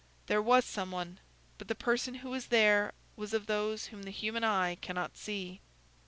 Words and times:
There 0.25 0.41
was 0.41 0.65
some 0.65 0.89
one; 0.89 1.19
but 1.59 1.67
the 1.67 1.75
person 1.75 2.15
who 2.15 2.31
was 2.31 2.47
there 2.47 2.91
was 3.15 3.35
of 3.35 3.45
those 3.45 3.85
whom 3.93 4.01
the 4.01 4.09
human 4.09 4.43
eye 4.43 4.73
cannot 4.81 5.15
see. 5.15 5.61